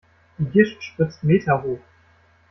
Die 0.39 0.45
Gischt 0.45 0.81
spritzt 0.81 1.23
meterhoch. 1.23 1.77